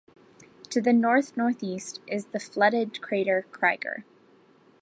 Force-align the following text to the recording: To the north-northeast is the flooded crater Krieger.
To 0.71 0.81
the 0.81 0.93
north-northeast 0.93 2.01
is 2.07 2.25
the 2.25 2.39
flooded 2.39 3.03
crater 3.03 3.45
Krieger. 3.51 4.03